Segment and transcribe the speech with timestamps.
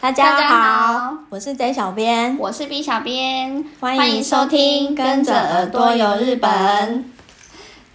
[0.00, 6.50] 大家好，我是 J 小编，我是 B 小编，欢迎收听《跟着耳朵游日本》。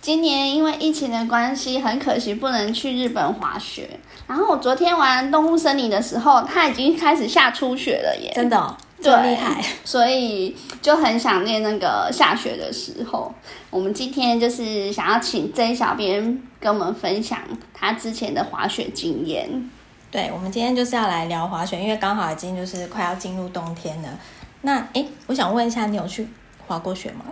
[0.01, 3.99] 今年因为疫情的关系，很可惜不能去日本滑雪。
[4.27, 8.31] 然后我昨天玩动物森林的时候，它已经开始下初雪了耶！
[8.35, 13.33] 真的、哦，对，厉害，所以就很想念那个下雪的时候。
[13.71, 17.39] 我们今天就是想要请 J 小编跟我们分享
[17.73, 19.71] 他之前的滑雪经验。
[20.15, 24.07] 对，我们今天就是要来聊滑雪，因为刚好已经就是快要进入冬天了。
[24.61, 26.25] 那诶，我想问一下，你有去
[26.65, 27.25] 滑过雪吗？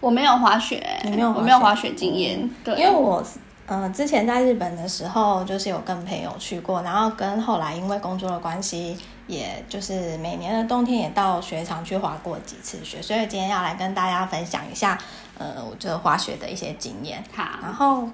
[0.00, 2.40] 我没有滑雪，你没有我没有滑雪经验。
[2.40, 3.22] 嗯、对，因为我
[3.66, 8.96] 呃之前在日本的时候，就是有跟朋友去过，然后跟后来因为工作的关系，
[9.26, 14.96] 也就是每年的冬天也到雪场去滑过几次雪，所以今天要来跟大家分享一下
[15.36, 17.22] 呃我觉得滑雪的一些经验。
[17.36, 18.08] 好，然后。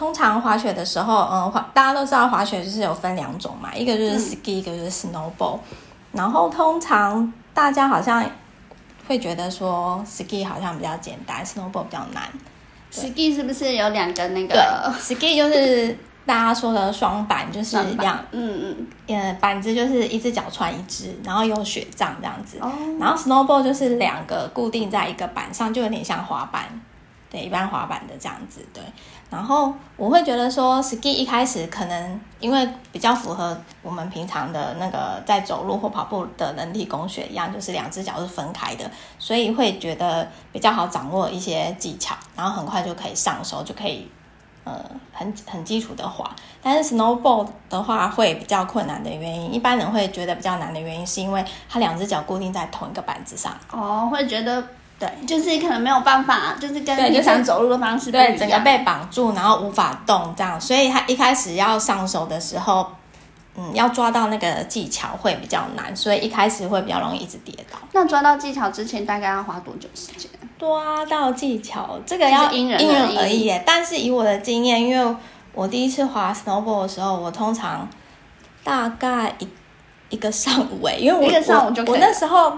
[0.00, 5.58] 通常滑雪的时候，嗯，滑大家都知道滑雪就是有分两种嘛，一个就是 ski，、嗯、一个就是 snowboard。
[6.12, 8.24] 然后通常大家好像
[9.06, 12.22] 会觉得说 ski 好像比较简单，snowboard 比较难。
[12.90, 14.54] ski 是不是有两个那个？
[14.54, 15.94] 对，ski 就是
[16.24, 18.74] 大家说的双板，就是两，嗯
[19.06, 22.56] 嗯，呃，板子就是一只脚穿一只，然后有雪杖这样子。
[22.62, 22.72] 哦。
[22.98, 26.64] 然后 snowboard 就是两个固定在一个板上，就有点像滑板。
[27.30, 28.82] 对，一般滑板的这样子，对。
[29.30, 44.10] 然后我会觉得说，ski 一开始可能因为比较符合我们平常的那个在走路或跑步的人体工学一样，就是两只脚是分开的，所以会觉得比较好掌握一些技巧，然后很快就可以上手，就可以
[44.64, 46.28] 呃很很基础的滑。
[46.60, 53.56] 但是 snowboard 的话会比较困难的原因，一般人会觉得比较难的原因，是因为它两只脚固定在同一个板子上。
[53.70, 54.62] 哦，会觉得。
[55.00, 62.86] 对，就是可能没有办法，就是跟平常走路的方式对，整个被绑住，然后无法动这样，所以他一开始要上手的时候，
[63.56, 67.78] 嗯，要抓到那个技巧会比较难，所以一开始会比较容易一直跌倒。
[67.92, 70.30] 那抓到技巧之前大概要花多久时间？
[70.58, 72.78] 抓到技巧这个要因人
[73.16, 75.16] 而异耶，但是以我的经验，因为
[75.54, 77.88] 我第一次滑 snowboard 的时候，我通常
[78.62, 79.48] 大概一
[80.10, 82.52] 一个上午诶，因为我一个上午就我，我那时候。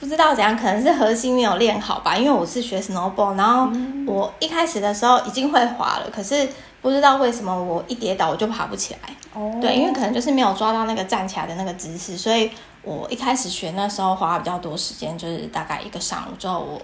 [0.00, 2.16] 不知道怎样，可能是核心没有练好吧。
[2.16, 3.68] 因为我是学 snowboard，然后
[4.06, 6.48] 我一开始的时候已经会滑了，可是
[6.80, 9.10] 不知道为什么我一跌倒我就爬不起来。
[9.34, 12.50] 哦，对，因为可能就是没有抓到那个站起来的那个姿势，所以
[12.82, 16.80] 我一开始学那时候花比较多时间，就是大概一个上午之后我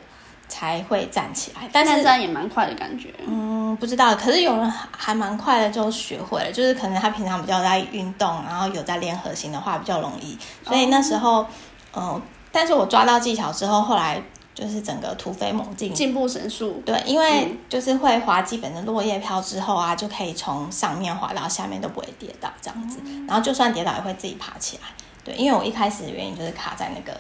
[0.49, 1.69] 才会站起来。
[1.73, 3.15] 但是这样也蛮快的感觉。
[3.27, 10.37] 嗯，不知道，可是有人还蛮快的就学会了，就是可能他平常比较在运动，然后有在练核心的话比较容易。
[10.67, 11.47] 所以那时候，
[11.95, 12.23] 嗯、呃。
[12.55, 14.23] 但是我抓到技巧之后，后来
[14.55, 16.81] 就是整个突飞猛进，进步神速。
[16.87, 23.01] 对，因为就是会滑基本的落叶飘之后啊，就可以从上面滑到下面都不会跌倒这样子。
[23.27, 24.83] 然后就算跌倒也会自己爬起来。
[25.25, 27.19] 对，因为我一开始的原因就是卡在那个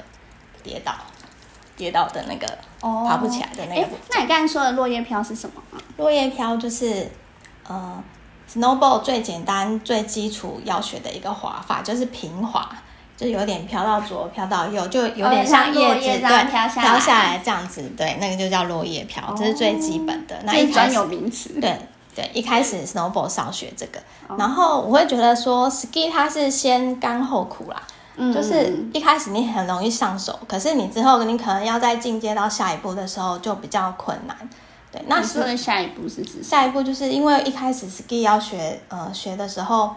[0.63, 0.95] 跌倒，
[1.77, 2.47] 跌倒的那个
[2.81, 3.83] 爬不起来的那个。
[3.83, 5.61] 哦，那你刚才说的落叶飘是什么？
[5.97, 7.11] 落叶飘就是
[7.67, 8.01] 呃
[8.49, 12.71] ，snowboard 最简单、最基础要学的一个滑法，就是平滑。
[13.17, 20.37] 就有点飘到左，飘到右，就有点像叶子对飘下来这样子，对，那个就叫落叶飘，哦，这是最基本的。
[20.45, 21.51] 那一专有名词。
[21.61, 21.79] 对
[22.15, 27.83] 对，一开始 snowboard 少学这个，哦，然后我会觉得说 ski 它是先甘后苦啦，
[28.17, 34.37] 嗯，就是一开始你很容易上手，可是你之后你可能要再进阶到下一步的时候就比较困难。
[34.91, 39.95] 对，那说的下一步是指下一步就是因为一开始 ski 要学呃学的时候，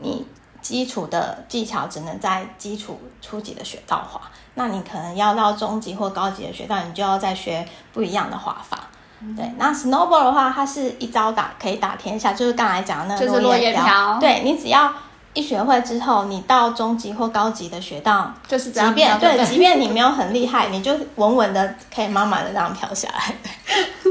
[0.00, 0.26] 你。
[0.66, 4.20] 基础的技巧只能在基础初级的雪道滑，
[4.54, 8.80] 那你可能要到中级或高级的雪道，你就要再学不一样的滑法。
[9.20, 14.18] 嗯、对，那 snowboard 的话，它是一招打可以打天下，就是刚才讲的那个落叶飘。
[14.18, 14.92] 对，你只要
[15.34, 23.34] 一学会之后，你到中级或高级的雪道，就是这样，即便对，即便你没有很厉害，你就稳稳的可以慢慢的这样飘下来。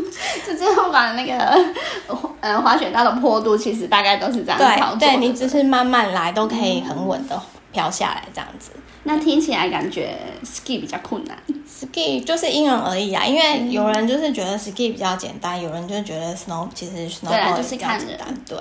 [0.46, 1.66] 就最后把那个，
[2.42, 5.00] 嗯，滑雪道的坡度其实大概都是这样操作。
[5.00, 7.42] 对，对你只是慢慢来，都可以很稳的
[7.72, 8.72] 飘下来这样子。
[9.04, 11.38] 那听起来感觉 ski 比较困难。
[11.68, 18.28] ski 就是因人而异啊，因为有人就是觉得 ski 比较简单，有人就是觉得 snow 其实 snowboard 比较简单。
[18.48, 18.58] 对，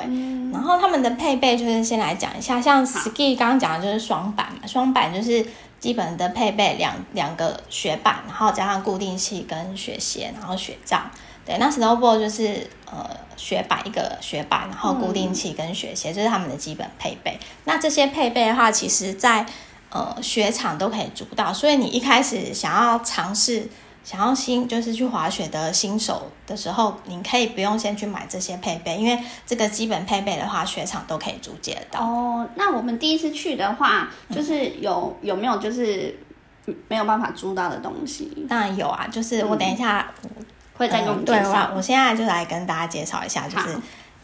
[0.53, 5.45] 然后他们的配备就是先来讲一下，像 ski 刚刚讲的就是双板嘛，双板就是。
[5.81, 11.11] 基本的配备两两个雪板，然后加上固定器跟雪鞋，然后雪杖。
[11.45, 17.39] 对，那 snowboard 就是呃雪板一个雪板，然后固定器跟雪鞋，这、嗯就是他们的基本配备。
[17.65, 19.45] 那这些配备的话，其实在
[19.91, 23.69] 呃雪场都可以租到，所以你一开始想要尝试
[24.03, 32.01] 想要新就是去滑雪的新手的时候，你可以不用先去买这些配备，因为这个基本配备的话，雪场都可以租借到。
[32.01, 36.19] 哦，那我们第一次去的话，就是有、嗯、有没有就是
[36.89, 38.47] 没有办法租到的东西？
[38.49, 40.31] 当然有啊，就是我等一下、嗯、
[40.77, 41.43] 会再跟我们介绍。
[41.43, 43.77] 对，我我现在就来跟大家介绍一下，就是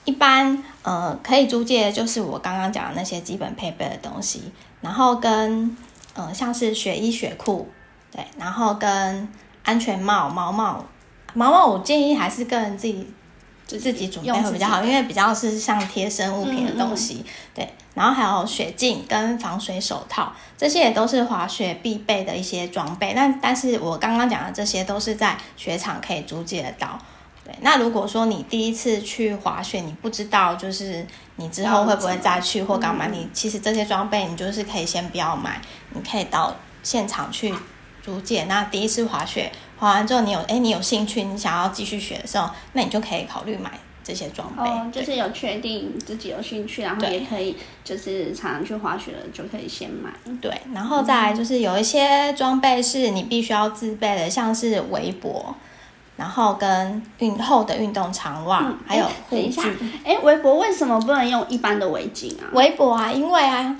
[0.05, 5.76] 一般呃可以租借的就是我刚刚讲的那些基本配备的东西，然后跟
[6.14, 7.69] 呃像是雪衣、雪裤，
[8.11, 9.29] 对，然后跟。
[9.62, 10.82] 安全帽、毛帽、
[11.35, 13.06] 毛帽，我建议还是个人自己
[13.71, 17.15] 就自己准备会比较好，因为比较是像贴身物品的东西。
[17.15, 23.13] 嗯嗯对，然后还有雪镜跟防水手套，这些也都是滑雪必备的一些装备。
[23.15, 26.99] 但但是我刚刚讲的这些都是在雪场可以租借得到。
[27.45, 31.07] 对，那如果说你第一次去滑雪，你不知道就是
[31.37, 35.61] 你之后会不会再去或干嘛，嗯、你其实这些装备你就是可以先不要买，
[35.95, 37.55] 你可以到现场去。
[38.03, 43.73] 租借，那第一次滑雪滑完之后，你有哎，你有兴趣，你想要继续学的时候，那你就可以考虑买
[44.05, 44.62] 这些装备。
[44.62, 50.11] 哦，就是有确定自己有兴趣，然后也可以就是常常去滑雪的，就可以先买。
[50.43, 55.55] 对，然后再来就是有一些装备是你必须要自备的，像是围脖，
[56.17, 59.61] 然后跟运厚的运动长袜，嗯、还有护具。
[60.05, 62.53] 哎，围脖为什么不能用一般的围巾啊？
[62.53, 63.75] 围脖啊，因为啊。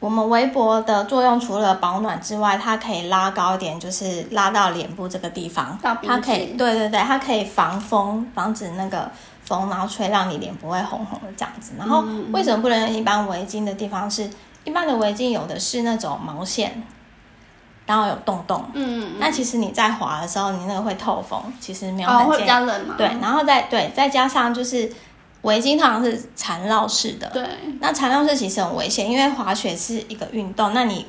[0.00, 5.78] 我们围脖的作用除了保暖之外，它可以拉高一点，就是拉到脸部这个地方。
[5.82, 9.10] 它可以，对对对，它可以防风，防止那个
[9.44, 11.72] 风然后吹，让你脸不会红红的这样子。
[11.78, 12.02] 然后
[12.32, 14.28] 为什么不能用一般围巾的地方是？
[14.64, 16.82] 一般的围巾有的是那种毛线，
[17.84, 18.64] 然后有洞洞。
[18.72, 19.16] 嗯，嗯。
[19.18, 22.08] 那其实你在滑的时候，你那个会透风，其实没有。
[22.08, 22.94] 哦，会比较冷吗？
[22.96, 24.90] 对，然后再对，再加上就是。
[25.42, 27.42] 围巾通常是缠绕式的，对。
[27.80, 31.06] 那缠绕式其实很危险，因为滑雪是一个运动，那你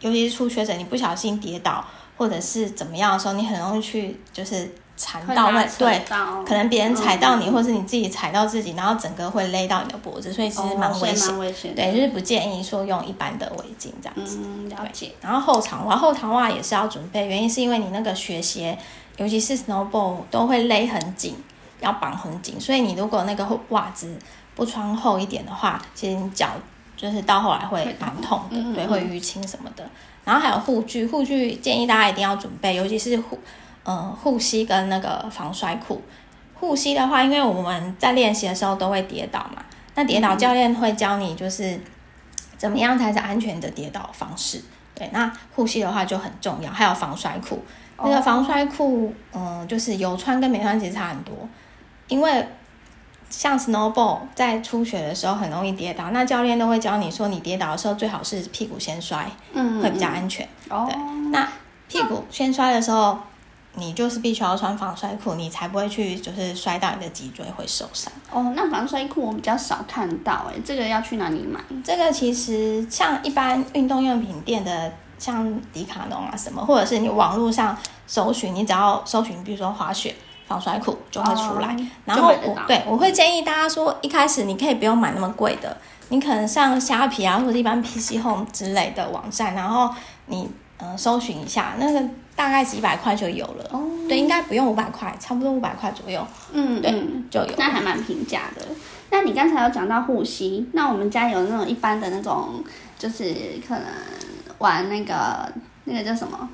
[0.00, 1.84] 尤其是初学者，你不小心跌倒
[2.16, 6.02] 或者是怎么样的时候，你很容易去就是缠到会，对，
[6.46, 11.28] 可能别人踩到你，嗯、或是你自己踩到自己，然后整个会勒到你的脖子，所以其实蛮危险。
[11.30, 11.74] 蛮危险。
[11.74, 14.38] 对，就是不建议说用一般的围巾这样子。
[14.44, 15.12] 嗯，了解。
[15.20, 18.78] 然后后长袜，后长袜也是要准备，原因是因为你那个雪鞋，
[19.16, 21.34] 尤其是 snowball 都会勒很紧。
[21.82, 24.16] 要绑很紧，所以你如果那个袜子
[24.54, 26.50] 不穿厚一点的话，其实你脚
[26.96, 29.84] 就是到后来会蛮痛的，嗯嗯对，会淤青什么的。
[30.24, 33.38] 然后还有护具，护具建议大家一定要准备，尤其是护
[33.82, 36.00] 呃护膝跟那个防摔裤。
[36.54, 39.64] 护膝的话，因为我们在练习的时候都会跌倒嘛，
[39.96, 41.80] 那跌倒教练会教你就是
[42.56, 44.62] 怎么样才是安全的跌倒方式。
[44.94, 47.64] 对，那护膝的话就很重要，还有防摔裤。
[48.04, 51.34] 那个防摔裤，嗯、呃，就是有穿跟没穿其实差很多。
[52.12, 52.46] 因为
[53.30, 60.46] 像 snowboard 在初学的时候很容易跌倒，那教练都会教你说，你跌倒的时候最好是屁股先摔，嗯，会比较安全。
[60.68, 60.94] 哦，对，
[61.30, 61.48] 那
[61.88, 63.16] 屁股先摔的时候，
[63.76, 68.12] 你就是必须要穿防摔裤，你才不会去就是摔到你的脊椎会受伤。
[68.30, 71.58] 哦，那防摔裤我比较少看到，哎，这个要去哪里买？
[71.82, 77.74] 这个其实像一般运动用品店的，像迪卡侬啊什么，或者是你网络上
[78.06, 80.14] 搜寻，你只要搜寻，比如说滑雪。
[80.46, 85.76] 防摔裤就会出来，哦、然后我对我会建议大家说，一开始你可以不用买那么贵的，
[86.08, 89.94] 你可能上虾皮啊或者一般 PC Home 之类的网站，然后
[90.26, 92.02] 你呃搜寻一下，那个
[92.34, 93.64] 大概几百块就有了。
[93.70, 96.26] 哦，对，应该不用五百块，差不多五百块左右。
[96.52, 96.92] 嗯，对，
[97.30, 97.54] 就有。
[97.56, 98.66] 那还蛮平价的。
[99.10, 102.64] 那你刚才有讲到护膝，那我们家有那种一般的那种，
[102.98, 103.34] 就是
[103.66, 103.84] 可能
[104.58, 105.52] 玩那个
[105.84, 106.48] 那个叫什么？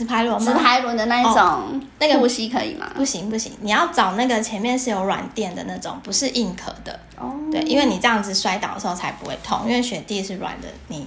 [0.00, 0.52] 直排轮吗？
[0.52, 2.90] 直排轮的那一种，哦、那个呼吸可以吗？
[2.94, 6.98] 不行不行，你要找那个前面是有软垫的那种，不是硬壳的。
[7.18, 11.06] 哦，对，因为你这样子摔倒的时候才不会痛，因为雪地是软的，你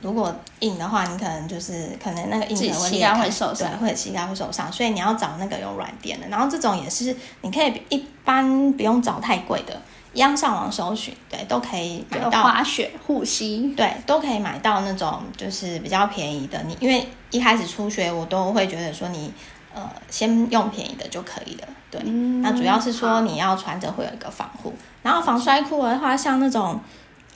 [0.00, 6.26] 如果硬的话，你可能就是可能那个硬壳会裂开，会受伤，对，会膝盖会受伤，所以你要找那个有软垫的。
[6.26, 9.80] 然后这种也是你可以一般不用找太贵的。
[10.16, 16.58] 一样上网搜寻，对，都可以买到滑雪护膝，对，都可以买到那种就是比较便宜的。
[16.62, 19.30] 你因为一开始初学，我都会觉得说你
[19.74, 22.00] 呃先用便宜的就可以了，对。
[22.02, 26.80] 嗯、那主要是说你要穿着会有一个防护，然后防摔裤的话，像那种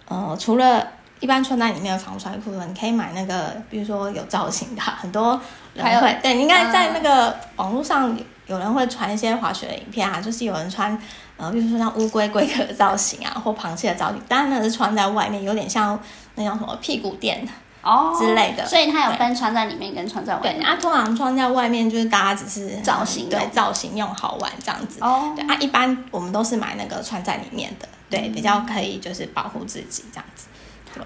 [0.09, 0.89] 呃除了
[1.21, 5.39] 一般穿在里面的防摔裤的，你可以买那个，比如说有造型的，很多
[5.75, 10.99] 人会有对，你应该在那个网络上有人会传一些滑雪的影片啊，就是有人穿。
[11.41, 15.99] 呃，比如说像乌龟龟壳的造型啊，或螃蟹的造型，当然那是穿在外面，有点像
[16.35, 17.49] 那种什么屁股垫
[17.83, 18.67] 哦之类的。
[18.67, 20.59] 所以它有分穿在里面跟穿在外面。
[20.59, 24.99] 对，啊，通常穿在外面就是大家只是造型，对，造型用好玩这样子。
[25.01, 30.47] 哦，对啊，一般我们都是买那个穿在里面的，对，比较可以就是保护自己这样子。
[30.95, 31.03] 对。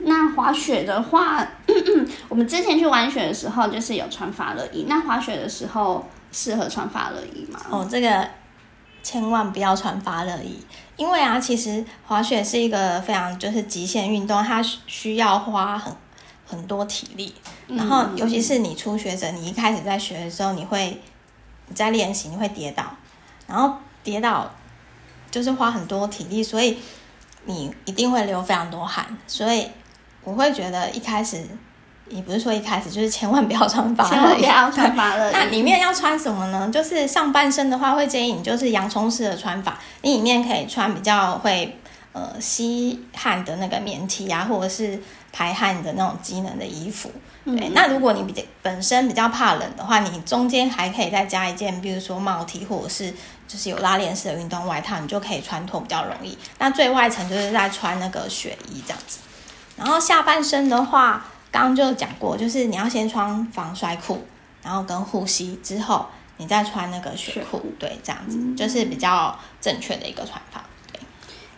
[0.00, 1.44] 那滑雪的话，
[2.28, 4.86] 我们之前去玩雪的时候，就是有穿发热衣。
[4.88, 7.58] 那滑雪的时候适合穿发热衣吗？
[7.68, 8.28] 哦，这个
[9.02, 10.58] 千万不要穿发热衣，
[10.96, 15.94] 因为啊，其实滑雪是一个非常就是极限运动，它需要花很
[16.46, 17.34] 很多体力。
[17.68, 21.00] 然后，尤其是你初学者，你一开始在学的时候，你会
[21.66, 22.84] 你在练习，你会跌倒，
[23.46, 24.50] 然后跌倒
[25.30, 26.78] 就是花很多体力，所以
[27.44, 29.18] 你一定会流非常多汗。
[29.26, 29.70] 所以
[30.24, 31.46] 我会觉得一开始，
[32.10, 34.40] 也不是说一开始，就是千万不要穿发热衣。
[34.40, 35.30] 不要穿发热。
[35.32, 36.68] 那里面要穿什么呢？
[36.72, 41.78] 就是上半身的话，会建议你就是洋葱式的穿法，你里面可以穿比较会
[42.12, 45.00] 呃吸汗的那个棉 T 啊，或者是
[45.32, 47.10] 排汗的那种机能的衣服。
[47.44, 53.10] 对，那如果你比较本身比较怕冷的话，你中间还可以再加一件，比如说帽 T 或者是
[53.46, 56.36] 就是有拉链式的运动外套，你就可以穿脱比较容易。
[56.58, 59.20] 那最外层就是在穿那个雪衣这样子。
[59.76, 64.18] 然后下半身的话，刚刚就讲过，就是你要先穿防摔裤，
[64.62, 70.62] 然后跟护膝之后，你再穿那个雪裤，对，这样子就是比较正确的一个穿法。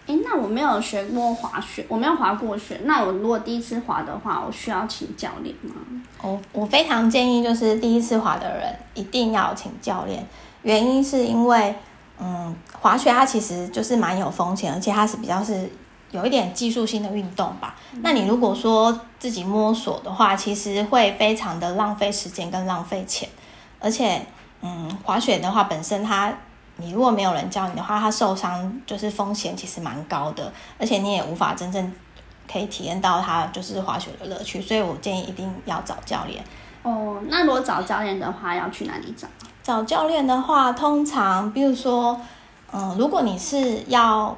[0.07, 2.81] 哎，那我没有学过滑雪，我没有滑过雪。
[2.85, 5.75] 那我如果第一次滑的话，我需要请教练吗？
[6.23, 10.27] 我我非常建议，就是第一次滑的人一定要请教练。
[10.63, 11.77] 原因是因为，
[12.19, 15.71] 嗯，滑雪它其实就是蛮有风险，而且它是比较是
[16.11, 17.75] 有一点技术性的运动吧。
[17.93, 18.01] 嗯。
[18.03, 23.29] 那你如果说自己摸索的话，其实会非常的浪费时间跟浪费钱。
[23.81, 24.25] 而且，
[24.63, 26.33] 嗯，滑雪的话本身它。
[26.77, 31.93] 你如果没有人教你的话，他受伤就是风险其实蛮高的，而且你也无法真正
[32.51, 36.43] 可以体验到他就是滑雪的乐趣，所以我建议一定要找教练。
[36.83, 39.29] 哦，那如果找教练的话，要去哪里找？
[39.63, 42.19] 找教练的话，通常比如说，
[42.73, 44.35] 嗯，如果你是要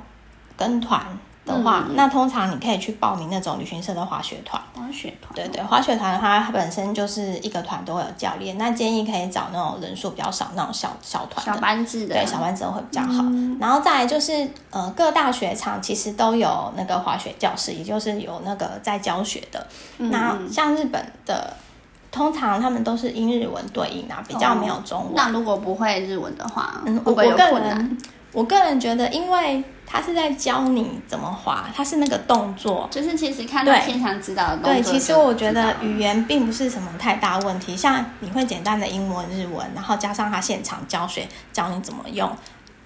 [0.56, 1.00] 跟团。
[1.44, 4.62] 的话，嗯，那通常你可以去报名那种旅行社的滑雪团。
[4.74, 8.56] 滑雪团，对对，滑雪团的话，它本身就是一个团都会有教练。
[8.58, 13.22] 那建议可以找那种人数比较少那种小小团，小班制的，对，小班制会比较好。
[13.22, 19.66] 嗯，然后再来就是，呃，各大雪场其实都有那个滑雪教室，也就是有那个在教学的。
[19.98, 21.56] 嗯，那像日本的，
[22.10, 25.08] 通常他们都是英日文对应啊，比较没有中文。
[25.08, 27.98] 哦，那如果不会日文的话，嗯，会不会有困难？
[28.32, 34.72] 我个人觉得，因为他是在教你怎么滑，他是那个动作，就是其实看到现场指导的动作。
[34.72, 42.34] 对，其实我觉得语言并不是什么太大问题，像你会简单的英文、日文，然后加上他现场教学，教你怎么用，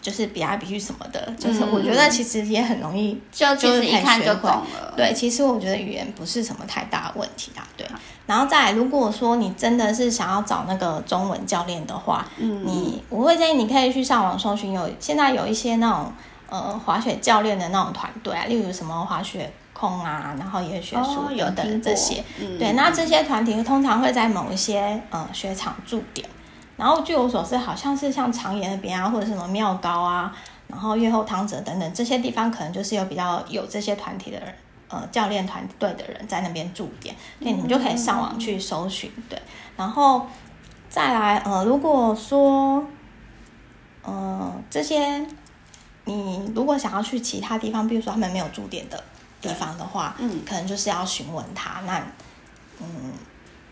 [0.07, 4.95] 就是比来比去什么的，就是我觉得其实也很容易，就就是一看就懂了。
[4.97, 7.67] 对，其实我觉得语言不是什么太大问题啦。
[7.77, 7.85] 对。
[8.25, 16.13] 然后再来，如果说你真的是想要找那个中文教练的话，嗯，你我会建议你可以去上网搜寻，有现在有一些那种
[16.49, 26.29] 呃滑雪教练的那种团队啊，例如什么滑雪控啊，然后也学书有等这些，嗯，对，那这些团体通常会在某一些呃雪场驻点，
[26.77, 30.37] 然后据我所知，好像是像长野那边啊，或者什么妙高啊，
[30.69, 34.55] 然后越后汤泽等等这些地方，可能就是有比较有这些团体的人。
[34.89, 39.37] 呃，教练团队的人在那边驻点，那你就可以上网去搜寻，对。
[39.77, 40.25] 然后
[40.89, 42.85] 再来，呃，如果说，
[44.05, 45.27] 呃，这些
[46.05, 49.03] 你如果想要去其他地方，比如说他们没有驻点的
[49.41, 51.81] 地方的话，嗯，可能就是要询问他。
[51.85, 51.99] 那，
[52.81, 52.87] 嗯，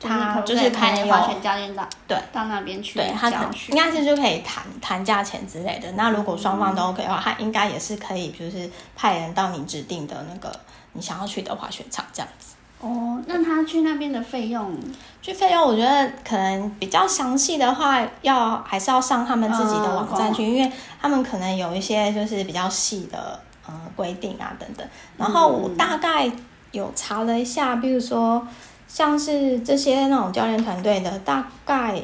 [0.05, 5.91] 他就是开滑雪教练的，对，到那边去，对，他可能应该是就可以谈谈价钱之类的。
[5.93, 10.55] 那如果双方都 OK 的话，他应该也是可以，就是派人到你指定的那个。
[10.97, 14.73] 你想要去的滑雪场这样子哦，那他去那边的费用？
[15.21, 20.71] 去费用，我觉得可能比较详细的话，要还是要上他们自己的网站去，嗯、因为
[21.03, 24.87] 他们可能有一些就是比较细的呃规定啊等等。
[25.17, 26.31] 然后我大概
[26.71, 28.47] 有查了一下，比如说
[28.95, 32.01] 像是这些那种教练团队的，大概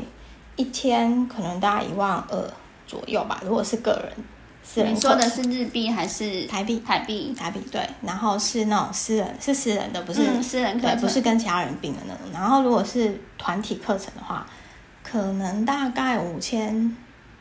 [0.57, 2.51] 一天可能大概一万二
[2.85, 4.89] 左右吧，如果是个人。
[4.89, 6.81] 你说的是日币还是台币？
[6.81, 7.81] 台币，台币，对。
[8.03, 12.23] 然后是那种私人，是私人的，不是、嗯、私人课程，对，不是跟其他人并的那种。
[12.33, 14.45] 然后如果是团体课程的话，
[15.05, 16.97] 可能大概五千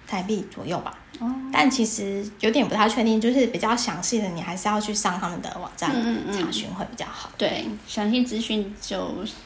[0.05, 0.95] 台币左右吧。
[1.19, 1.27] 哦。
[1.51, 5.91] 但其实有点不太确定，就是比较详细的，你还是要去上他们的网站
[6.31, 7.29] 查询会比较好。
[7.29, 8.97] 嗯嗯嗯对，详细资讯就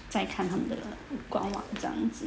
[0.10, 0.76] 再看他们的
[1.30, 2.26] 官网这样子。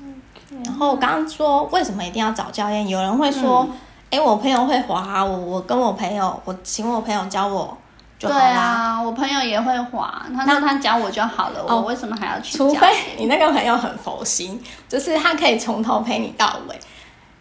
[0.00, 2.88] Okay, 然后我刚刚说为什么一定要找教练？
[2.88, 3.66] 有人会说。
[3.70, 3.76] 嗯
[4.10, 7.78] 哎、欸，我朋友会滑，我我跟我朋友，我请我朋友教我
[8.18, 8.40] 就好了。
[8.40, 12.64] 对啊，我朋友也会滑，他说他教我就好了，我为什么还要去教？
[12.64, 16.76] 除非你那个朋友很佛心，就是他可以从头陪你到尾。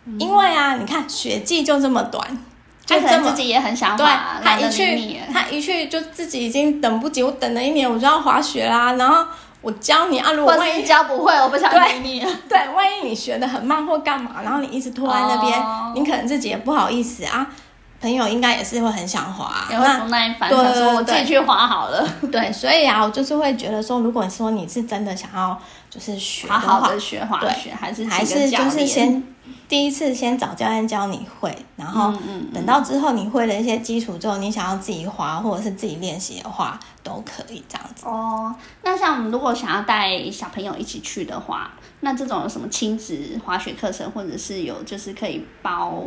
[0.06, 2.26] 嗯、因为啊，你看雪季就这么短，
[2.86, 4.06] 就他可能自己也很想滑，对
[4.44, 8.94] 他一去，他一去就自己已经等不及，我等了一年我就要滑雪啦。
[8.94, 9.26] 然后
[9.62, 12.20] 我教你啊，如果万一教不会，我不想理你。
[12.48, 15.94] 对， 万一你学的很慢或干嘛，然后你一直拖在那边，oh.
[15.96, 17.46] 你可能自己也不好意思啊。
[18.02, 22.08] 朋友应该也是会很想滑，啊，也会不耐烦，想说我自己去滑好了。
[22.32, 29.22] 对，所以啊，我就是会觉得说，如果说你是真的想要就是学，好好的学滑雪，还是还是就是先
[29.68, 32.14] 第一次先找教练教你会，然后
[32.54, 38.06] 等到之后你会了一些基础之后，你想要自己滑或者是自己练习的话，都可以这样子。
[38.06, 46.04] 哦，那像如果想要带小朋友一起去的话，那这种有什么亲子滑雪课程，或者是有就是可以包？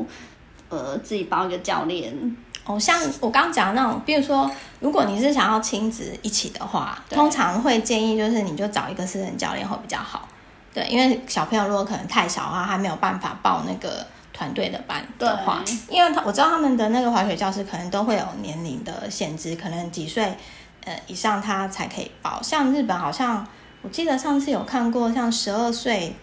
[0.69, 2.35] 呃，自己包一个教练
[2.65, 10.27] 哦，像我刚刚讲的那种，比如说，如果你是想要亲子一起的话，通常会建议就是你就找一个私人教练会比较好。
[10.73, 20.37] 对，因为小朋友如果可能太小的话，还没有办法报那个团队的班的话，因为他我知道他们的那个滑雪教室可能都会有年龄的限制，可能几岁
[20.85, 22.43] 呃以上他才可以报。
[22.43, 23.47] 像日本好像
[23.83, 26.15] 我记得上次有看过，像十二岁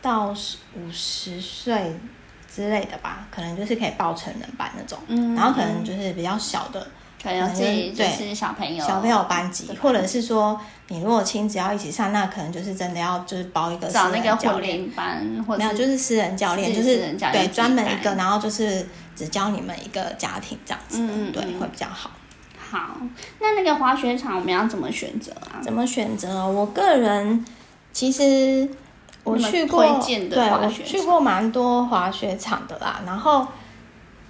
[0.00, 0.28] 到
[0.74, 1.94] 五十岁。
[2.54, 6.86] 之类的吧，可能就是可以报成人班那种，嗯，然后可能就是比较小的，
[7.22, 22.10] 可能自己就是小朋友小朋友班级，或者是说你如果亲子要一起上，那可能就是真的要就是包一个找那个教练班，或者没有就是私人教练，就是对专门一个，然后就是只教你们一个家庭这样子，嗯，对，会比较好。
[22.70, 22.96] 好，
[23.40, 25.62] 那那个滑雪场我们要怎么选择啊？
[25.62, 26.46] 怎么选择？
[26.46, 27.44] 我个人
[27.92, 28.68] 其实。
[29.24, 33.00] 我去过，对，我去过蛮多滑雪场的啦。
[33.06, 33.46] 然后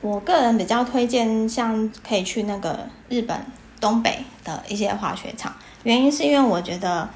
[0.03, 3.41] 我个人比较推荐，像可以去那个日本
[3.81, 5.55] 东北的一些滑雪场。
[5.85, 7.09] 原因是因为我觉得，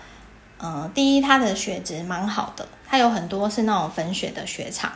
[0.63, 4.91] 嗯、第一，它的雪质蛮好的，它有很多是那种粉雪的雪场。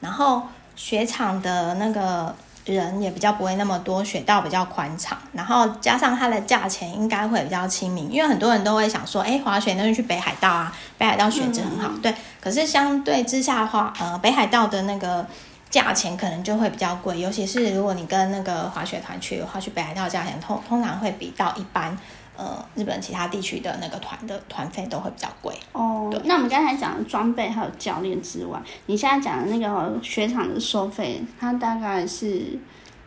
[0.00, 0.42] 然后
[0.76, 2.36] 雪场的那个。
[2.66, 12.14] 人也比较不会那么多，雪道比较宽敞，然后加上它的价钱应该会比较亲民，因为很多人都会想说，哎，滑雪那就去北海道啊，北海道雪质很好，对。
[12.38, 15.26] 可是相对之下的话，呃，北海道的那个
[15.70, 21.96] 价钱可能就会比较贵，尤其是如果你跟那个滑雪团去的话，去北海道价钱通通常会比到一般。
[22.36, 26.08] 呃，日本其他地区的那个团的团费都会比较贵哦。
[26.10, 32.58] 对，那我们刚才讲的装备还有教练之外，你现在讲的那个雪场的收费，它大概是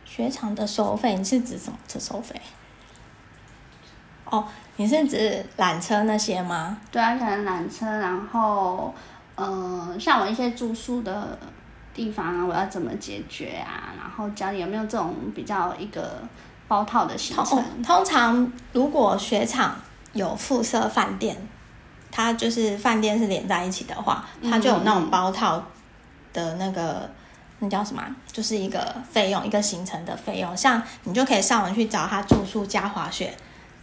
[0.06, 2.40] 雪场的收费，你是指什么的收费？
[4.26, 6.78] 哦，你是指缆车那些吗？
[6.92, 8.94] 对啊，可能缆车，然后
[9.34, 11.36] 呃，像我一些住宿的
[11.94, 13.94] 地方啊，我要怎么解决啊？
[13.98, 16.22] 然后家里有没有这种比较一个？
[16.66, 19.76] 包套的行程，通常如果雪场
[20.14, 21.36] 有附设饭店，
[22.10, 25.62] 它就是饭店是连在一起的话，它就有那种包套
[26.32, 27.08] 的那个，
[27.60, 28.04] 那叫什么？
[28.32, 30.56] 就是一个费用，一个行程的费用。
[30.56, 33.36] 像你就可以上网去找他住宿加滑雪，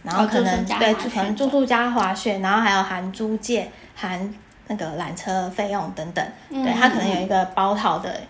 [0.03, 4.33] 然后可能对，可能住宿加滑雪，然后还有含租借、含
[4.71, 6.25] 那个缆车费用等等。
[6.49, 8.21] 对，它可能有一个包套的，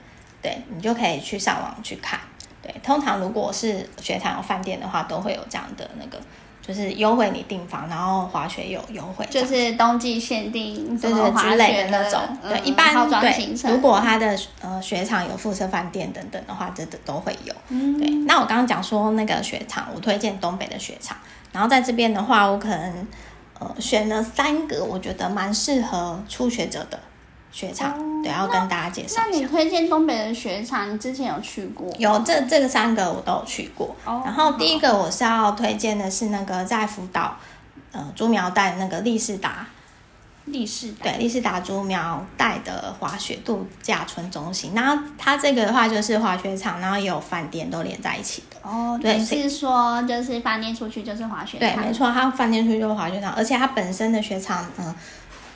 [0.41, 2.19] 对，你就可以去上网去看。
[2.63, 6.19] 对，通常如果是雪场有饭店的话，都会有这样的那个，
[6.61, 12.21] 就是优惠你订房，然后滑雪有优惠，就是冬季限定，对对之类的那种。
[12.43, 17.53] 对，嗯、一般对，如果他的呃雪场有附设饭店等等的话，这都都会有。
[17.69, 21.17] 嗯、对，那我刚刚讲说那个雪场，我推荐东北的雪场，
[21.51, 23.07] 然后在这边的话，我可能
[23.61, 26.99] 呃选了三个，我觉得蛮适合初学者的。
[27.53, 29.21] 雪场，嗯、对，要跟大家介绍。
[29.21, 31.85] 那你推荐东北的雪场，你之前有去过？
[31.99, 33.93] 有，这这个三个我都有去过。
[34.05, 37.35] 哦、然后第一个我是要推荐的是那个在福岛，
[37.91, 39.67] 呃，猪苗代那个利士达，
[40.45, 44.73] 立士对，立士达猪苗带的滑雪度假村中心。
[44.73, 48.57] 然后它这个的话就是滑雪场，然后也有饭店都连在一起的。
[48.61, 51.59] 哦，对，是说就是饭店出去就是滑雪场？
[51.59, 54.95] 对，没错，它饭店出去就是滑雪场，而且它本身的雪场，嗯。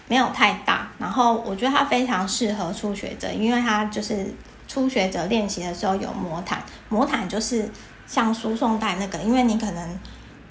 [0.08, 4.32] 没有太大，然后我觉得它非常适合初学者，因为它就是
[4.68, 7.68] 初学者练习的时候有魔毯，魔毯就是
[8.06, 10.00] 像输送带那个，因为你可能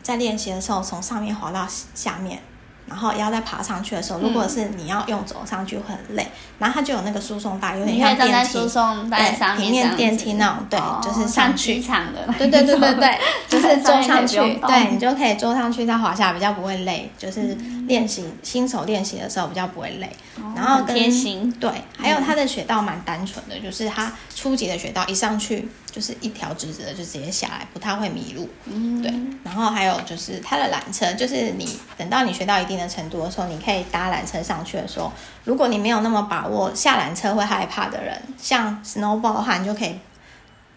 [0.03, 2.41] 在练习的时候从上面滑到下面。
[2.87, 11.85] 然后要再爬上去的时候，如果是你要用走上去会很累，嗯、然后它就有那个输送带，有点像电梯，在输送带上，平面电梯那种，对，哦、就是上去。
[11.85, 17.11] 场的，对对对对对， 就是坐上去，对你就可以坐上去再滑下来，比较不会累。
[17.19, 17.55] 就是
[17.87, 20.11] 练习、嗯、新手练习的时候比较不会累。
[20.37, 25.69] 哦、然后跟贴心，对，还有它的雪道蛮单纯的，就是它初级的雪道一上去。
[25.95, 28.49] 就是一条直直的，就直接下来，不太会迷路。
[28.65, 29.15] 嗯，对。
[29.45, 35.13] 然后还有就是它的缆车，就是你等到你学到一定的程度的时候，你可以搭缆车上去的时候，
[35.45, 39.95] 如果你没有那么把握下缆车会害怕的人，像 Snowball 的话，你就可以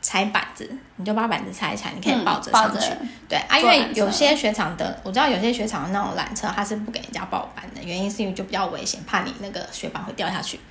[0.08, 2.94] 拆板子，你就把板子拆起来，你可以抱着上去。
[3.02, 10.62] 嗯、对啊，因为有些雪场的，我知道有些雪场的那种缆车，它是不给人家抱板的，原因是因为就比较危险，怕你那个雪板会掉下去。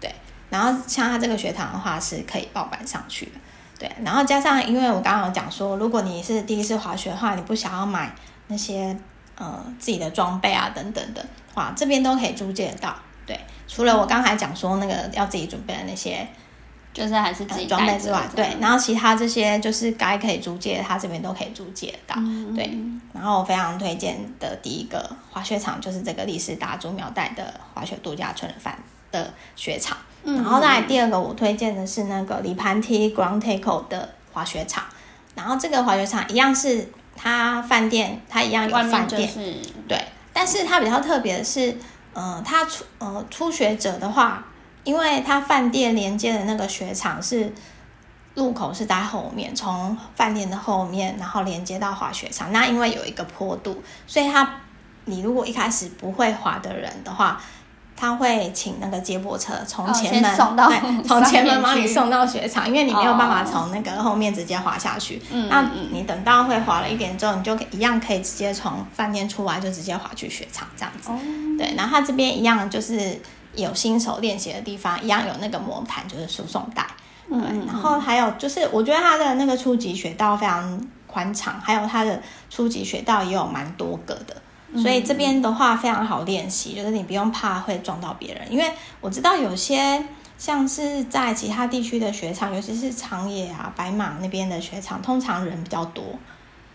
[0.00, 0.10] 对，
[0.48, 3.32] 然后像它这个雪场的话是可以抱板上去的。
[3.78, 8.14] 对，然后加上，因为我刚刚有讲说，如果你是第一次滑雪的话，你不想要买
[8.46, 8.96] 那些
[9.36, 12.96] 呃自己的装备啊等等的话，这边都可以租借到。
[13.26, 16.26] 对，除了我刚才讲说那个要自己准备的那些。
[16.96, 22.74] 就是还是自己装备之外，对，然后其他这些就是该可以租借，他这边都可以租借到，嗯、对。
[23.12, 28.78] 然后我非常推荐的第一个滑雪场就是这个力士达竹苗代的滑雪度假村饭
[29.12, 34.82] 的雪场，嗯、然后再来第二个我推荐的是那个里盘梯 Grand Takeo 的滑雪场，
[35.34, 39.54] 然后这个滑雪场一样是它饭店，它一样有饭店，就是、
[39.86, 41.76] 对，但是它比较特别的是，
[42.14, 44.42] 呃，它初呃初学者的话。
[44.86, 47.52] 因为它饭店连接的那个雪场是
[48.34, 52.52] 入口是在后面，从饭店的后面，然后连接到滑雪场。
[52.52, 54.48] 那因为有一个坡度，所以他
[55.06, 57.42] 你如果一开始不会滑的人的话，
[57.96, 65.20] 他会请那个接驳车从前门、哦、送到对， 从前门把你送到雪场，因为你没有办法从那个后面直接滑下去。
[65.48, 71.10] 那你等到会滑了一点之后，你就一样可以直接从饭店出来，就直接滑去雪场这样子。
[71.10, 71.18] 哦、
[71.58, 73.20] 对，然后他这边一样就是。
[73.56, 76.86] 有新手练习的地方，一样有那个魔毯，就是输送带。
[77.28, 84.36] 嗯，嗯，然后还有就是，我觉得它的那个初级雪道非常宽敞，还有它的初级雪道也有蛮多个的，
[84.80, 90.06] 所以这边的话非常好练习，就是你不用怕会撞到别人，因为我知道有些
[90.38, 96.04] 像是在其他地区的雪场，尤其是长野啊、白马那边的雪场，通常人比较多，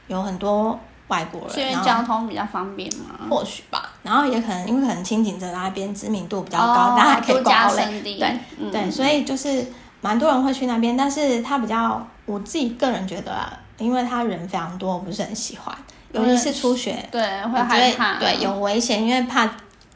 [0.08, 0.80] 有很多。
[1.08, 3.91] 外国人，因为交通比较方便嘛，或许吧。
[4.04, 8.20] 然后也可能因为可能轻井泽那边知名度比较高，大家、可以。
[8.20, 9.66] 对、嗯、对，所以就是
[10.02, 15.76] 蛮多人会去那边，但是他比较，我自己个人觉得、啊，因为他人非常多，我不是很喜欢，
[16.14, 19.50] 尤其是初学，对，会害怕，对，有危险，因为怕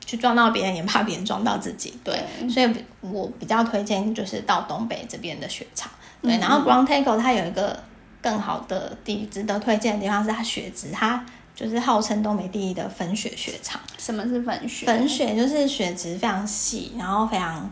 [0.05, 2.49] 去撞到别人，也怕别人撞到自己，对，对。
[2.49, 5.91] 所以我比较推荐就是到东北这边的雪场，
[6.21, 7.77] 对，嗯、然后 Grand Takeo 它有一个。
[8.21, 11.23] 更好的地，值得推荐的地方是它雪质，它
[11.55, 13.81] 就是号称东北第一的粉雪雪场。
[13.97, 14.85] 什么是粉雪？
[14.85, 17.71] 粉雪就是雪质非常细，然后非常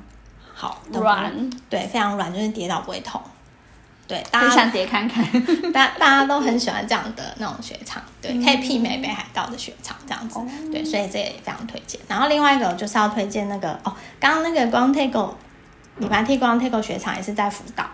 [0.53, 3.21] 好软，软对，非常软，就是跌倒不会痛。
[4.07, 5.23] 对，大家想跌看看，
[5.71, 10.39] 大大家都很喜欢这样的那种雪场，对，可以媲美北海道的雪场这样子。
[10.39, 11.99] 嗯、对，所以这也非常推荐。
[12.07, 15.31] 然后另外一个就是要推荐那个哦，刚刚那个 Grand Takeo
[15.97, 17.85] 里盘梯 Grand Takeo 雪场也是在福岛。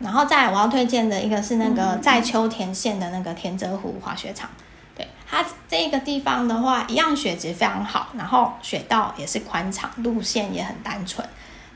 [0.00, 4.63] 然后再我要推荐的一个是那个在秋田县的那个田泽湖滑雪场，对，
[5.34, 11.26] 它这个地方的话，一样雪质非常好，然后雪道也是宽敞，路线也很单纯，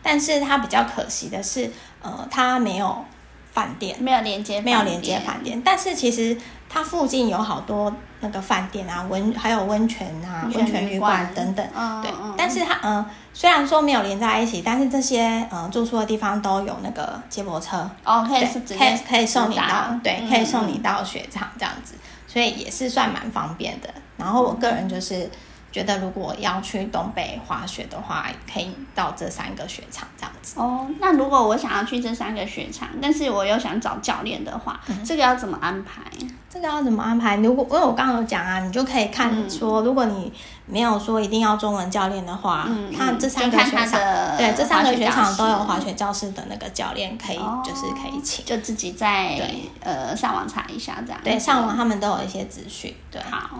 [0.03, 3.05] 但是它比较可惜的是，呃，它没有
[3.53, 11.29] 饭店，没有连接，没有连接饭店，但是其实它附近有好多那个饭店啊，温还有温泉啊，温泉旅馆。
[11.35, 13.07] 等等，嗯、对，但是它呃。
[13.35, 17.89] 虽然说没有连在一起，但是这些呃住宿的地方都有那个接驳车。
[18.03, 22.01] 哦，可以是直接可以可以送你到，对，可以送你到雪场这样子，嗯、
[22.39, 23.93] 所以也是算蛮方便的。
[24.17, 25.29] 然后我个人就是
[25.71, 30.59] 觉得，如果要去东北滑雪的话，可以到这三个雪场这样子。
[30.59, 36.03] 哦，那如果我想要去这三个雪场，但是我又想找教练的话，嗯、这个要怎么安排？
[36.51, 37.37] 这个要怎么安排？
[37.37, 40.33] 如果因为我刚刚有讲啊，你就可以看说，嗯、如果你
[40.65, 51.21] 没有说一定要中文教练的话，嗯、看这三个雪场，对，这三个雪场都有滑雪教室的那个教练可以，哦、就是可以请，就自己在对呃上网查一下这样。
[51.23, 52.95] 对，上网他们都有一些资讯。
[53.11, 53.51] 对，好，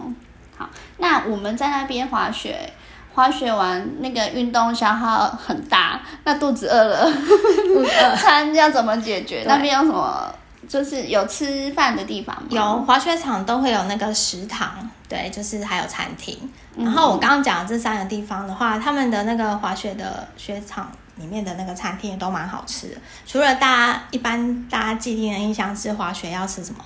[0.59, 0.69] 好，
[0.99, 2.71] 那我们在那边滑雪，
[3.15, 7.13] 滑雪完那个运动消耗很大，那肚子饿了，
[8.21, 9.45] 餐要怎么解决？
[9.47, 10.35] 那边有什么？
[10.69, 12.49] 就是有吃饭的地方吗？
[12.51, 14.69] 有滑雪场都会有那个食堂，
[15.09, 16.37] 对，就是还有餐厅。
[16.77, 22.97] 然后我刚刚讲的这三个地方的话，他们的那个滑雪的雪场里面的那个餐厅也都蛮好吃的。
[23.27, 26.85] 除了大家一般大家既定的印象是滑雪要吃什么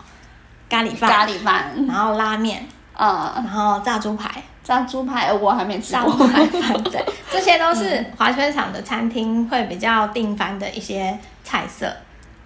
[0.71, 2.65] 咖喱饭，咖喱饭，然后拉面，
[2.97, 6.11] 嗯，然后炸猪排，炸猪排我还没吃过。
[6.11, 11.91] 炸猪排饭，对， 这些都是滑雪场的餐厅会比较定番的一些菜色。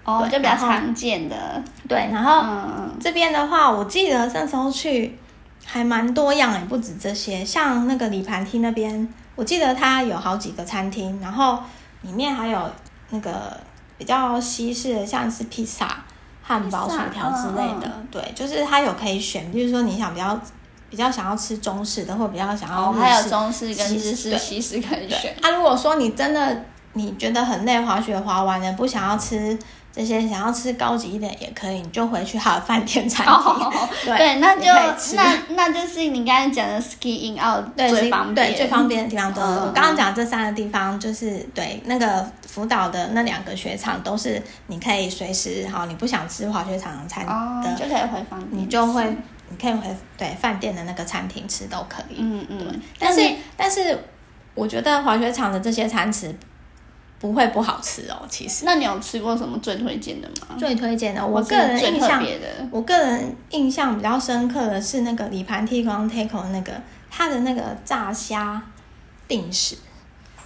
[0.05, 1.61] 哦，对就比较常见的。
[1.89, 5.19] 对，然后、嗯、这边的话，我记得那时候去
[5.65, 7.45] 还蛮多样，也不止这些。
[7.45, 11.59] 像那个里盘厅那边，我记得它有好几个餐厅，然后
[12.03, 12.71] 里面还有
[13.11, 13.59] 那个
[13.99, 16.05] 比较西式的，像是披萨、
[16.47, 17.87] 汉堡、薯条之类的。
[17.87, 20.39] 嗯、对，就是它有可以选，比如说你想比较
[20.89, 25.35] 比较想要吃中式的，或比较想要、哦、还有中式跟日式、西式可以选。
[25.43, 29.59] 啊，如果说你真的你觉得很累，滑雪滑完了不想要吃。
[29.97, 33.35] 这些想要吃高级一点也可以，你就回去好的饭店餐厅。
[33.35, 34.65] 哦、 对，对，那就
[35.17, 39.49] 那那就是你刚才讲的 ski in out 最方便，对，最方便的地方都是。
[39.49, 49.17] 嗯、我刚刚讲这三个地方，就是对那个福岛的那两个雪场都是你可以随时好，你不想吃滑雪场的餐的、哦、就可以回房，你就会。
[49.49, 52.59] 你可以回对饭店的那个餐厅吃都可以，嗯嗯。
[52.59, 53.97] 对，但是但是
[54.57, 56.35] 我觉得滑雪场的这些餐食
[57.19, 58.23] 不会不好吃哦。
[58.29, 60.57] 其实，那你有吃过什么最推荐的吗？
[60.59, 62.23] 最推荐的，我个人印象，
[62.71, 66.09] 我个人印象比较深刻的是那个里盘 Teko
[66.43, 66.73] 的那个
[67.11, 68.63] 它的那个炸虾
[69.27, 69.77] 定食，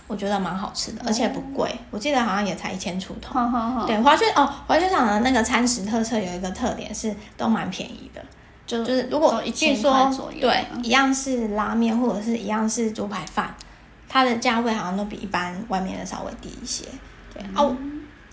[0.07, 3.35] 我觉得蛮好吃的，而且不贵，我记得好像也才一千出头。
[3.35, 3.87] 好好好。
[3.87, 8.23] 对，滑雪哦，滑雪场的那个餐食特色有一个特点是都蛮便宜的。
[8.67, 10.09] 就，就是如果据说
[10.41, 13.53] 对一样是拉面或者是一样是猪排饭，
[14.13, 16.85] 它的价位好像都比一般外面的稍微低一些。
[17.33, 17.77] 对、嗯、哦，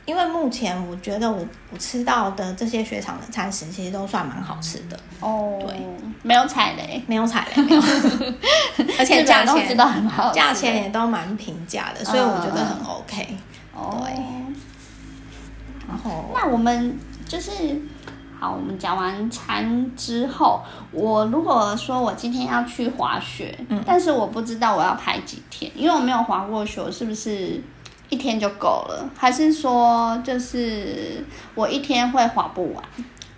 [0.06, 5.60] 因为目前我觉得我我吃到的这些雪场的餐食其实都算蛮好吃的哦。
[5.62, 5.80] 对，
[6.24, 7.82] 没有踩雷，没有踩雷，没有，
[8.98, 13.38] 而且价钱都很好，价钱也都蛮平价的，所以我觉得很 OK。
[13.76, 14.14] 哦、对，
[15.88, 17.52] 然后那我们就是。
[18.40, 27.60] 好，我们讲完餐之后，我如果说我今天要去滑雪，嗯，但是我不知道我要排几天，因为我没有滑过雪，是不是
[28.10, 29.10] 一天就够了？
[29.18, 32.84] 还是说就是我一天会滑不完？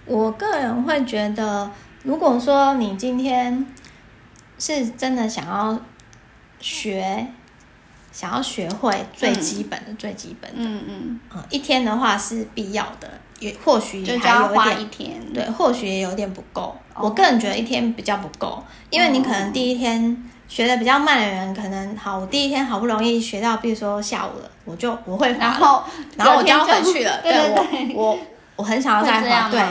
[0.06, 1.72] 我个人会觉得，
[2.04, 3.66] 如果说你今天
[4.58, 5.80] 是真的想要
[6.60, 7.28] 学，
[8.12, 13.10] 想要学会最基本的、嗯、最基本的，嗯嗯，嗯，一天的话是必要的。
[13.40, 16.76] 也或许还有一点，就要花一天，对，或许也有点不够。
[16.94, 17.06] Oh.
[17.06, 25.84] 我个人觉得一天比较不够，因为你可能第一天学的比较慢的人，可能好，我第一天好不容易学到，比如说下午了，我就我会滑，然后
[26.18, 27.22] 然后我就要回去了。
[27.22, 28.20] 对，对，对，我我
[28.58, 29.62] 我很想要再滑，对，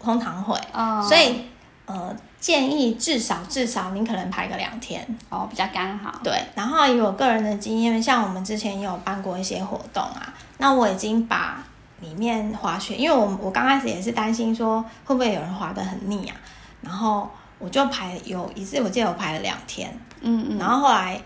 [0.00, 0.58] 通常会。
[0.72, 1.06] Oh.
[1.06, 1.42] 所以
[1.84, 6.18] 呃，建议至少至少你可能排个两天哦，oh, 比较刚好。
[6.24, 11.62] 对，然后以我个人的经验，像我们之前也有办过一些活动啊，那我已经把。
[12.08, 16.36] 里面滑雪，因为我我刚开始也是担心说会不会有人滑得很腻啊，
[16.80, 21.20] 然后我就排有一次我记得我排了两天，嗯嗯，然后后来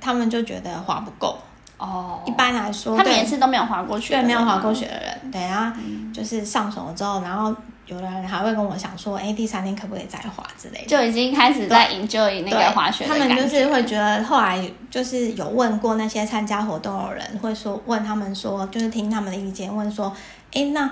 [0.00, 1.38] 他们就觉得滑不够。
[1.78, 5.72] 哦，一般来说他们每次都没有滑过雪，对，没有滑过雪的人，对啊，
[6.12, 7.54] 就是上手了之后，然后。
[7.88, 13.04] 有的人还会跟我想说，哎，第三天可不可以再滑之类的，就已经开始在 enjoy 那个滑雪。
[13.06, 20.14] 他们就是会觉得，后来就是有问过那些参加活动的人，会说问他们说，就是听他们的意见，问说，
[20.52, 20.88] 哎，那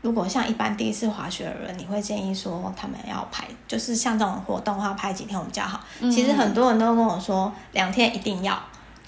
[0.00, 5.80] 如果像一般第一次滑雪的人，你会建议说他们要排，就是像这种活动的话，排几天会比较好？
[6.00, 8.56] 嗯、其实很多人都跟我说，两天一定要。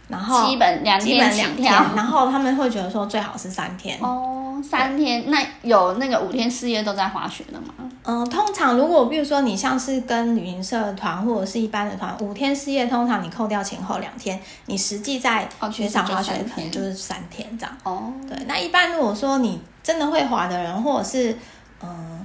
[0.09, 5.31] 然后基本两天两天，然后他们会觉得说最好是三天哦，三天。
[5.31, 7.69] 那有那个五天四夜都在滑雪的吗？
[8.07, 17.75] 嗯、呃，通常如果比如说你像是跟旅行社团或者是一般的团，五天四夜通常你扣掉前后两天，你实际在雪场滑雪可能就是三天这样。
[17.83, 18.37] 哦，对。
[18.47, 21.33] 那一般如果说你真的会滑的人，或者是
[21.83, 22.24] 嗯、呃，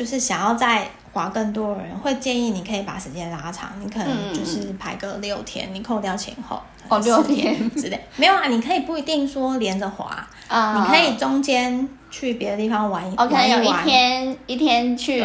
[0.00, 0.88] 就是想要再。
[1.12, 8.00] 滑更多的人会建议你可以把时间拉长，你可能就是排个六天，嗯、你扣掉前后哦六天之类。
[8.14, 13.26] 没有啊，你可以不一定说连着滑啊，你可以中间去别的地方玩一玩。
[13.26, 15.20] OK，有一天一天去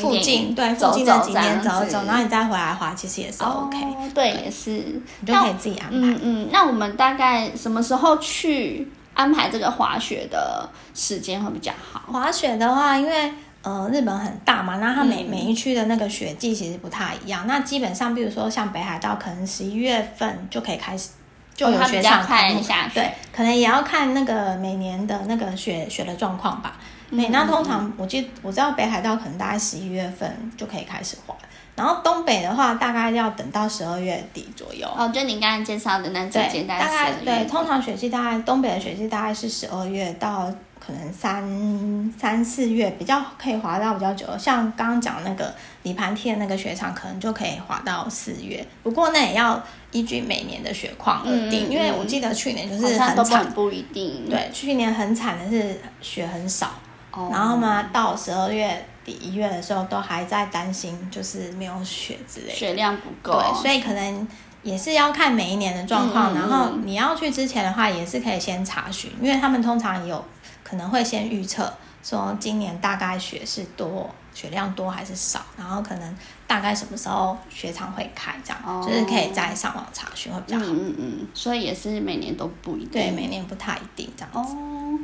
[0.00, 3.78] 附近对附近的景点走一走，然后你再回来滑，其实也是 OK。
[3.80, 5.96] 哦、对，也是你就可以自己安排。
[5.96, 12.02] 嗯嗯，那我们大概什么时候去安排这个滑雪的时间会比较好？
[12.10, 13.32] 滑雪的话，因为。
[13.62, 17.46] 呃，日本很大嘛，那它每、嗯、每一区的那个雪季其实不太一样。
[17.46, 21.10] 那基本上，比如说像北海道，可能十一月份就可以开始
[21.54, 22.62] 就有雪场开幕。
[22.94, 26.78] 对，可能也要看那个每年的那个雪雪的状况吧。
[27.10, 31.36] 每、嗯、那通常我记我知道北海道可能大概十一月份就可以开始滑，
[31.76, 34.88] 然后东北的话大概要等到十二月底左右。
[34.96, 40.50] 哦，就你刚才介绍的那几间，大概对，通常雪季大概东北的雪季大概是十二月到。
[40.90, 48.66] 可能三三四月比较可以滑到比较久，像刚刚讲那个里盘梯的那个雪场，可能就可以滑到四月。
[48.82, 54.28] 不过那也要依据每年的雪况而定，嗯、因为我记得去年就是很惨，很不一定。
[54.28, 56.72] 对，去年很惨的是雪很少，
[57.12, 63.40] 哦、然后嘛到十二月底一月的时候都还在担心，就是没有雪之类的，雪量不够。
[63.40, 64.26] 对，所以可能
[64.64, 66.32] 也是要看每一年的状况。
[66.32, 70.24] 嗯、然后你要去之前的话，也是可以先查询，因为他们通常有。
[70.70, 80.64] 可能会先预测说今年大概雪是多，雪量多还是少，然后可能大概什么时候雪场会开，这样、哦、就是可以再上网查询会比较好。
[80.66, 84.54] 嗯嗯，所以也是每年都不一定，对，每年不太一定这样子。
[84.54, 84.98] 哦，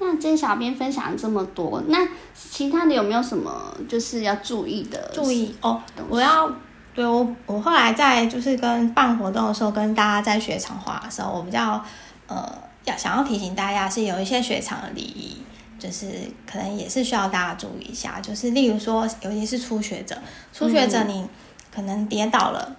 [0.00, 5.10] 那今天小编分享了这么多，那其他的有没有什么就是要注意的？
[5.14, 6.50] 注意哦，我要
[6.94, 11.82] 对我我后来在就是跟办活动的时候，跟大家在雪场滑的时候，我比较
[12.26, 12.52] 呃
[12.86, 15.36] 要想要提醒大家是有一些雪场的礼仪，
[15.78, 16.06] 就是
[16.50, 20.16] 可能也是需要大家注意一下，就是例如说，尤其是初学者，
[20.52, 21.26] 初学者你
[21.74, 22.76] 可能跌倒了，嗯、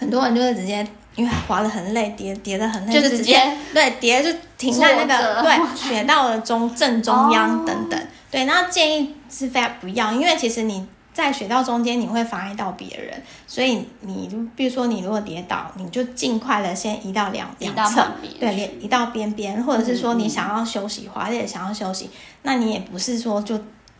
[0.00, 0.86] 很多人就会直接。
[1.16, 3.36] 因为滑得很累，跌跌得很累，就直接
[3.74, 8.00] 对跌就停在那个对雪道的中正中央等等。
[8.30, 10.86] 对，那建议是非常不要，因为其实你
[11.18, 18.06] 在雪道中间你会妨碍到别人，所以你就比如说你如果跌倒，你就尽快的先移到两两侧，
[18.38, 22.08] 对，移到边边，或者是说你想要休息，滑也想要休息，
[22.42, 23.58] 那你也不是说就。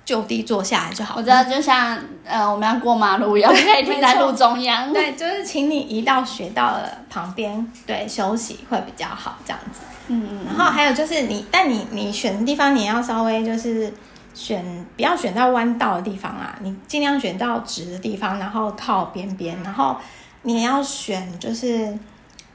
[0.09, 1.16] 就地坐下来就好。
[1.18, 4.90] 我知道，就像呃，我们要过马路一样， 可以停在路中央。
[4.90, 9.81] 对，就是请你移到雪道的旁边，对，休息会比较好，这样子。
[10.07, 10.46] 嗯嗯。
[10.46, 13.92] 然后还有就是你，但你你选的地方，你要稍微就是
[14.38, 19.96] 选，不要选到弯道的地方啊，你尽量选到直的地方，然后靠边边，然后
[20.42, 21.98] 你也要选就是。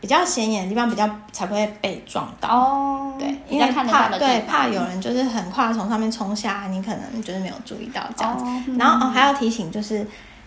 [0.04, 3.16] 比较显眼的地方，比较才不会被撞到哦。
[3.18, 8.74] 对，因为怕对怕有人就是很快从上面冲下来，你可能就是没有注意到这样子。
[8.78, 10.06] 然后哦还要提醒，就是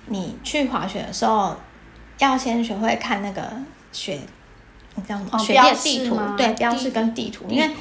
[0.09, 1.57] 你去滑雪的时候，
[2.18, 3.51] 要先学会看那个
[3.92, 4.20] 雪，
[4.94, 5.31] 你叫什么？
[5.33, 7.75] 哦、雪地地图，对，标示跟地图，地图因为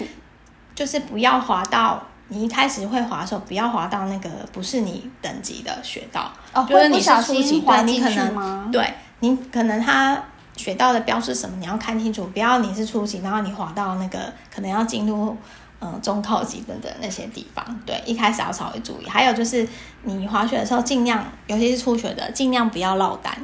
[0.73, 6.31] 就是不要滑到你一开始会滑的时候，不要滑到那个不是你等级的雪道。
[6.53, 10.21] 哦，就是你是初级，对，你可能对你可能它。
[10.57, 11.57] 雪道的标示什么？
[11.59, 15.35] 你要看清楚，不要你是初级，然后你滑到那个可能要进入
[15.81, 17.77] 嗯中靠级等等那些地方。
[17.85, 19.05] 对，一开始要稍微注意。
[19.05, 19.67] 还有就是
[20.03, 23.37] 你滑雪的时候，尽量尤其是初学的，尽量不要落单。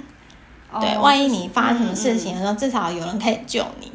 [0.71, 3.91] 哦、对，万一你发生什么事情的时候，至少有人可以救你。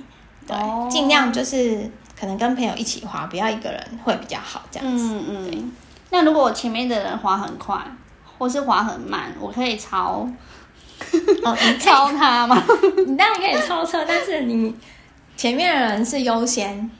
[0.46, 5.04] 对，哦、尽量就是可能跟朋友一起滑，不要一个人会比较好这样子。
[5.14, 5.72] 嗯嗯。
[6.10, 7.76] 那如果我前面的人滑很快，
[8.38, 10.28] 或是滑很慢，我可以超。
[11.44, 12.56] 哦，你超他吗？
[13.06, 14.74] 你当然可以超车，但是你
[15.36, 16.90] 前面的人是优先，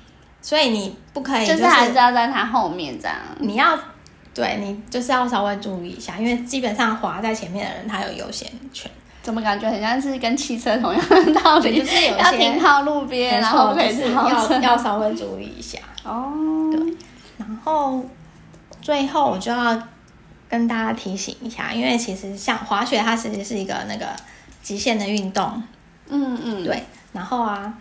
[0.43, 3.17] 所以你不可以、就是，就是还是要在他后面这样。
[3.39, 3.79] 你要
[4.35, 8.66] 对你就是要稍微注意一下，因为基本上滑在前面的人他有优先权。
[9.27, 11.81] 怎么感觉很像是跟汽车同样的道理？
[11.81, 16.33] 就是有些要停靠路边，然后可以是要要稍微注意一下哦。
[16.71, 16.95] 对，
[17.37, 18.05] 然后
[18.81, 19.83] 最后我就要。
[20.49, 24.07] 跟大家提醒一下，因为其实像滑雪，它其实是一个那个
[24.63, 25.61] 极限的运动，
[26.09, 26.85] 嗯嗯，对。
[27.13, 27.75] 然后啊，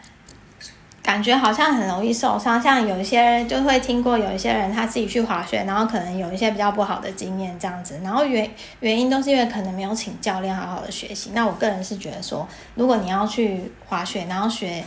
[1.05, 7.99] 感觉好像很容易受伤，像有一些就会听过有一些人他自己去滑雪，然后可能有一些比较不好的经验这样子。
[8.03, 11.29] 然后原原因都是因为可能没有请教练好好的学习。
[11.35, 14.83] 那我个人是觉得说，如果你要去滑雪，然后学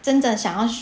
[0.00, 0.72] 真的想要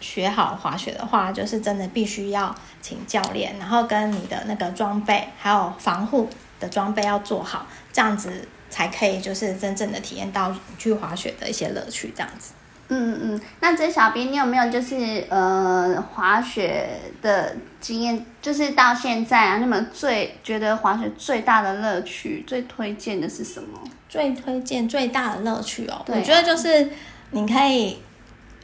[0.00, 2.54] 学好滑雪的话，就是真的必须要。
[2.82, 6.26] 请教练，然后跟你的那个装备，还有防护
[6.58, 12.10] 的装备要做好，这样子才可以就是真正的体验到去滑雪的一些乐趣。
[12.16, 12.52] 这样子，
[12.90, 16.88] 嗯嗯，那这小编你有没有就是呃滑雪
[17.22, 18.26] 的经验？
[18.42, 23.78] 就是到现在啊，那么最觉得滑雪最大的乐趣，最推荐的是什么？
[24.08, 26.90] 最推荐最大的乐趣哦，啊，我觉得就是
[27.30, 27.98] 你可以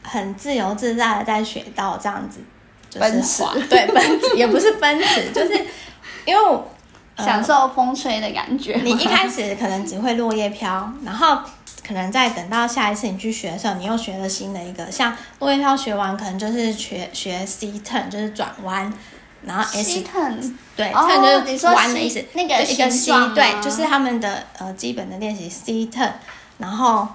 [0.03, 2.41] 很自由自在的在雪道这样子。
[2.99, 5.53] 奔驰对奔驰也不是奔驰，就是
[6.25, 6.41] 因为、
[7.15, 8.79] 呃、享受风吹的感觉。
[8.83, 11.37] 你一开始可能只会落叶飘，然后
[11.87, 18.91] 可能在等到下一次你去学的时候，你又学了新的一个，像落叶飘学完，可能就是学学 C turn，就是转弯，
[19.43, 22.23] 然后 S turn 对，turn、哦、就是弯的意思。
[22.33, 26.11] 那个一个 C 对，就是他们的呃基本的练习 C turn，
[26.57, 27.07] 然后。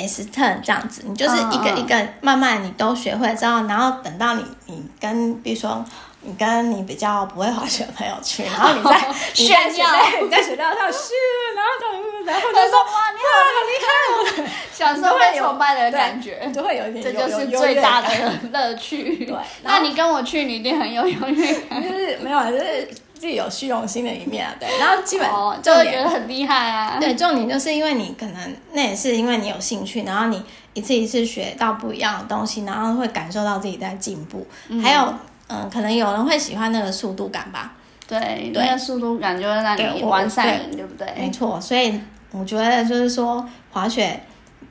[0.00, 5.84] S turn 这样子，你就是一个一个慢慢你都学会之后，然后等到你你跟比如说
[6.22, 9.86] 你跟你比较不会滑雪的朋友去， 然后 你在炫耀，
[10.22, 11.12] 你在雪道上是，
[11.54, 18.08] 然后就然后就说哇你好好厉害，我小时候被崇拜的感觉，就会有一点，这就是最大的
[18.52, 19.24] 乐趣。
[19.24, 22.88] 对，那你跟我去，你一定很有优越感，就是没有，就是。
[23.18, 25.28] 自己有虚荣心的一面啊，对，然后基本
[25.60, 26.98] 就会觉得很厉害啊。
[27.00, 30.40] 对，重点就是因为你可能那也是因为你有兴趣，然后你
[30.72, 34.46] 一次一次学到不一样的东西，然后会感受到自己在进步。
[34.68, 35.12] 嗯、还有，
[35.48, 37.72] 嗯，可能有人会喜欢那个速度感吧？
[38.06, 41.06] 对，对，那个速度感就会让你玩上瘾，对不对？
[41.18, 44.18] 没错，所以我觉得就是说滑雪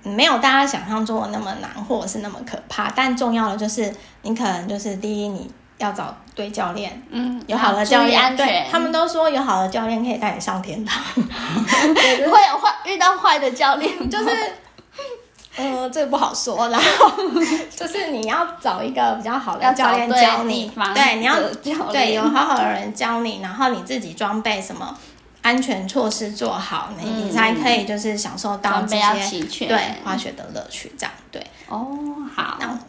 [0.03, 2.91] 没有大家想象中的那么难，或者是那么可怕。
[2.95, 5.51] 但重要的就是你可能就是第一你。
[5.79, 10.99] 要找对教练，嗯，有好的教练，对，他们都说有好的教练可以带你上天堂。
[11.13, 14.25] 会有坏遇到坏的教练，就是
[15.57, 16.69] 嗯，这个不好说。
[16.69, 17.11] 然 后
[17.75, 21.35] 就是你要找一个比较好的教练教你，对，你要
[21.91, 24.97] 对有好好的人教你，然后你自己装备什么
[25.41, 30.93] 安全措施做好，你你才可以就是享受到这些对滑雪的乐趣。
[30.97, 31.87] 这样对哦，
[32.35, 32.57] 好。
[32.59, 32.79] 那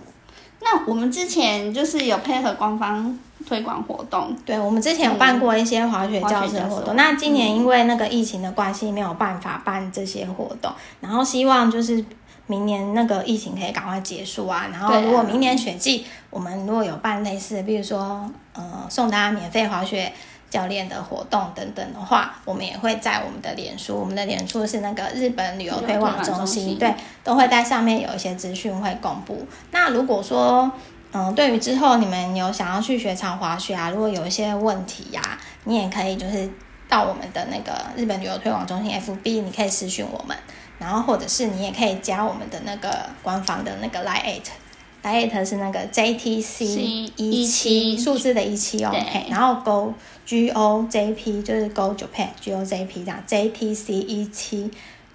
[0.61, 3.19] 那我们之前就是有配合官方。
[3.49, 6.95] 推广活动，对，我们之前有办过一些滑雪教室的活动。
[6.95, 10.71] 那今年因为那个疫情的关系，没有办法办这些活动。
[11.01, 12.05] 然后希望就是
[12.47, 14.69] 明年那个疫情可以赶快结束啊。
[14.71, 20.13] 然后如果明年雪季，我们如果有办类似，比如说呃送大家免费滑雪
[20.51, 26.95] 教练的活动等等的话，我们也会在我们的脸书，我们的脸书是那个日本旅游推广中心，对，
[27.25, 29.47] 都会在上面有一些资讯会公布。
[29.71, 30.71] 那如果说
[31.13, 36.51] 嗯，对于之后你们有想要去雪场滑雪啊，如果有一些问题呀、啊，你也可以就是
[36.89, 40.37] 到我们的那个日本旅游推广中心 FB，你可以私讯我们，
[40.79, 48.95] 然后或者是你也可以加我们的那个官方的那个 Line@，Line@ 是那个 JTC 一七数字的一七哦，
[49.31, 49.95] 然后 Go
[50.27, 54.71] G O J P 就是 Go Japan G O J P 这样 JTC 一七。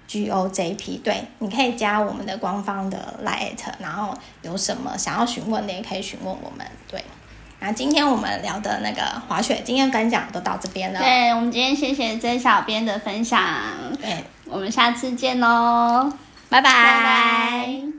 [0.06, 6.66] G O J P，对，你可以加我们的官方的 Line，然后有什么想要询问的也可以询问我们。
[6.88, 7.02] 对，
[7.60, 11.00] 那今天我们聊的那个滑雪经验分享都到这边了。
[11.00, 13.42] 对，我们今天谢谢曾小编的分享。
[14.00, 16.12] 对，我们下次见喽，
[16.48, 16.70] 拜拜。
[16.70, 17.93] 拜拜。